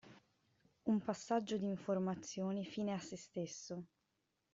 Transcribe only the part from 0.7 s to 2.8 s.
Un passaggio di informazioni